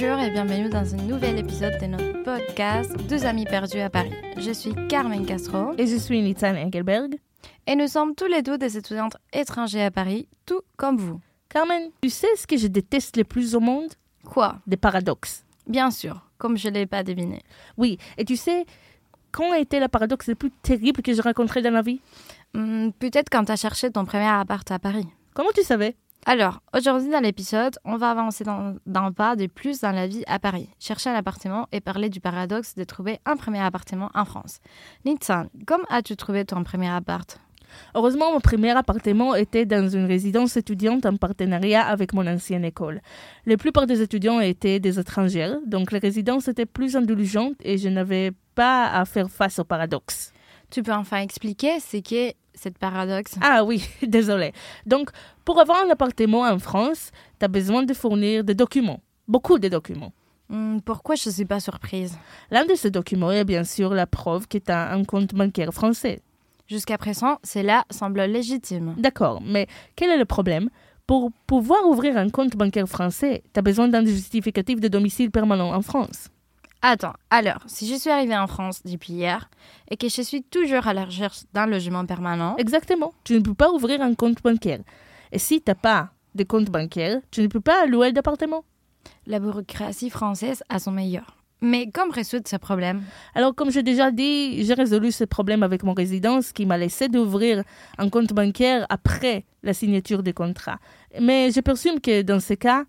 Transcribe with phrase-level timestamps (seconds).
[0.00, 4.14] bienvenue dans un nouvel épisode de notre podcast Deux amis perdus à Paris.
[4.38, 5.74] Je suis Carmen Castro.
[5.76, 7.16] Et je suis Nitzan Engelberg.
[7.66, 11.20] Et nous sommes tous les deux des étudiantes étrangers à Paris, tout comme vous.
[11.50, 13.92] Carmen, tu sais ce que je déteste le plus au monde?
[14.24, 14.56] Quoi?
[14.66, 15.44] Des paradoxes.
[15.66, 17.42] Bien sûr, comme je ne l'ai pas deviné.
[17.76, 18.64] Oui, et tu sais,
[19.32, 22.00] quand a été le paradoxe le plus terrible que j'ai rencontré dans la vie?
[22.54, 25.08] Hmm, Peut-être quand tu as cherché ton premier appart à Paris.
[25.34, 25.94] Comment tu savais?
[26.26, 30.38] Alors, aujourd'hui dans l'épisode, on va avancer d'un pas de plus dans la vie à
[30.38, 34.60] Paris, chercher un appartement et parler du paradoxe de trouver un premier appartement en France.
[35.06, 37.40] Nitsan, comment as-tu trouvé ton premier appart?
[37.94, 43.00] Heureusement, mon premier appartement était dans une résidence étudiante en partenariat avec mon ancienne école.
[43.46, 47.88] La plupart des étudiants étaient des étrangers, donc les résidences étaient plus indulgentes et je
[47.88, 50.32] n'avais pas à faire face au paradoxe.
[50.70, 53.34] Tu peux enfin expliquer ce qu'est cette paradoxe?
[53.40, 54.52] Ah oui, désolé.
[54.86, 55.10] Donc,
[55.44, 59.68] pour avoir un appartement en France, tu as besoin de fournir des documents, beaucoup de
[59.68, 60.12] documents.
[60.48, 62.18] Hmm, pourquoi je ne suis pas surprise?
[62.50, 65.72] L'un de ces documents est bien sûr la preuve que tu as un compte bancaire
[65.72, 66.22] français.
[66.68, 68.94] Jusqu'à présent, cela semble légitime.
[68.98, 70.70] D'accord, mais quel est le problème?
[71.06, 75.72] Pour pouvoir ouvrir un compte bancaire français, tu as besoin d'un justificatif de domicile permanent
[75.72, 76.28] en France.
[76.82, 79.50] Attends, alors, si je suis arrivée en France depuis hier
[79.90, 82.56] et que je suis toujours à la recherche d'un logement permanent.
[82.56, 84.80] Exactement, tu ne peux pas ouvrir un compte bancaire.
[85.30, 88.64] Et si tu n'as pas de compte bancaire, tu ne peux pas louer d'appartement.
[89.26, 91.36] La bureaucratie française a son meilleur.
[91.60, 93.02] Mais comment résoudre ce problème?
[93.34, 97.08] Alors, comme j'ai déjà dit, j'ai résolu ce problème avec mon résidence qui m'a laissé
[97.08, 97.62] d'ouvrir
[97.98, 100.78] un compte bancaire après la signature du contrat.
[101.20, 102.84] Mais je présume que dans ce cas,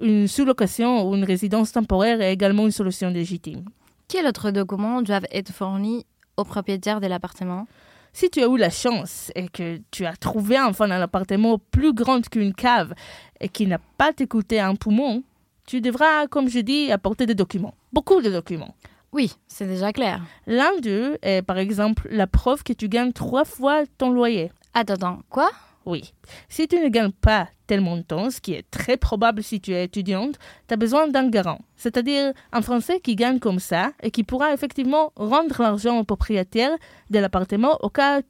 [0.00, 3.64] une sous-location ou une résidence temporaire est également une solution légitime.
[4.08, 6.04] Quels autres documents doivent être fournis
[6.36, 7.66] au propriétaire de l'appartement?
[8.12, 11.92] Si tu as eu la chance et que tu as trouvé enfin un appartement plus
[11.92, 12.94] grand qu'une cave
[13.40, 15.24] et qui n'a pas t'écouté un poumon,
[15.66, 17.74] tu devras, comme je dis, apporter des documents.
[17.92, 18.74] Beaucoup de documents.
[19.12, 20.20] Oui, c'est déjà clair.
[20.46, 24.50] L'un d'eux est par exemple la preuve que tu gagnes trois fois ton loyer.
[24.74, 25.50] Attends, attends, quoi?
[25.86, 26.14] Oui.
[26.48, 29.84] Si tu ne gagnes pas tel montant, ce qui est très probable si tu es
[29.84, 34.24] étudiante, tu as besoin d'un garant, c'est-à-dire un Français qui gagne comme ça et qui
[34.24, 36.70] pourra effectivement rendre l'argent au propriétaire
[37.10, 38.20] de l'appartement au cas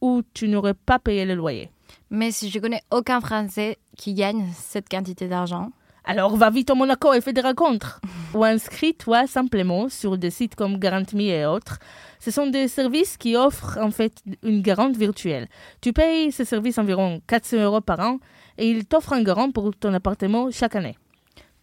[0.00, 1.70] où tu n'aurais pas payé le loyer.
[2.10, 5.70] Mais si je connais aucun Français qui gagne cette quantité d'argent,
[6.04, 8.00] alors va vite au Monaco et fais des rencontres.
[8.34, 11.78] Ou inscris-toi simplement sur des sites comme GarantMe et autres.
[12.20, 15.48] Ce sont des services qui offrent en fait une garante virtuelle.
[15.80, 18.18] Tu payes ces services environ 400 euros par an
[18.58, 20.96] et ils t'offrent un garant pour ton appartement chaque année.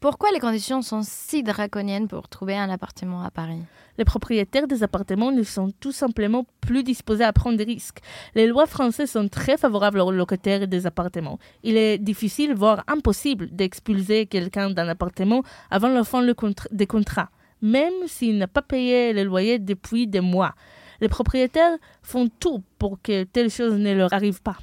[0.01, 3.61] Pourquoi les conditions sont si draconiennes pour trouver un appartement à Paris?
[3.99, 7.99] Les propriétaires des appartements ne sont tout simplement plus disposés à prendre des risques.
[8.33, 11.37] Les lois françaises sont très favorables aux locataires des appartements.
[11.61, 16.25] Il est difficile, voire impossible, d'expulser quelqu'un d'un appartement avant la fin
[16.71, 17.29] des contrats,
[17.61, 20.55] même s'il n'a pas payé le loyer depuis des mois.
[20.99, 24.57] Les propriétaires font tout pour que telle chose ne leur arrive pas.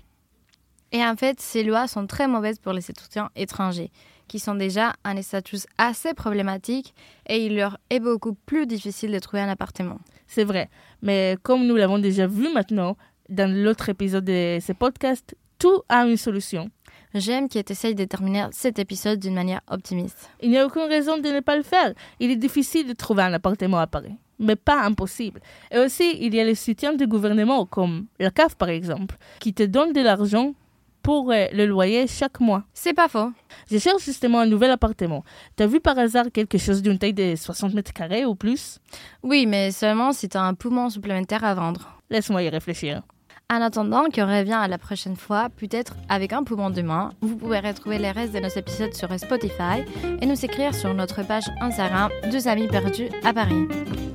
[0.91, 3.93] Et en fait, ces lois sont très mauvaises pour les étudiants étrangers,
[4.29, 6.95] qui sont déjà un statut assez problématique
[7.27, 9.99] et il leur est beaucoup plus difficile de trouver un appartement.
[10.27, 10.69] C'est vrai,
[11.03, 12.97] mais comme nous l'avons déjà vu maintenant
[13.29, 16.71] dans l'autre épisode de ce podcast, tout a une solution.
[17.15, 20.31] J'aime qu'il essaye de terminer cet épisode d'une manière optimiste.
[20.41, 21.95] Il n'y a aucune raison de ne pas le faire.
[22.21, 25.41] Il est difficile de trouver un appartement à Paris, mais pas impossible.
[25.71, 29.55] Et aussi, il y a les soutiens du gouvernement, comme la CAF par exemple, qui
[29.55, 30.55] te donnent de l'argent
[31.03, 32.65] pour euh, le loyer chaque mois.
[32.75, 33.33] C'est pas faux.
[33.71, 35.25] Je cherche justement un nouvel appartement.
[35.57, 38.79] T'as vu par hasard quelque chose d'une taille de 60 mètres carrés ou plus?
[39.23, 42.01] Oui, mais seulement si t'as un poumon supplémentaire à vendre.
[42.11, 43.03] Laisse-moi y réfléchir.
[43.51, 47.37] En attendant qu'on revienne à la prochaine fois, peut-être avec un poumon de main, vous
[47.37, 49.85] pouvez retrouver les restes de nos épisodes sur Spotify
[50.21, 53.67] et nous écrire sur notre page Instagram Deux amis perdus à Paris.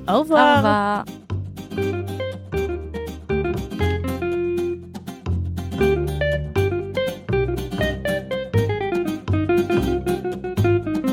[0.07, 0.53] Au revoir.
[0.53, 1.22] Au revoir.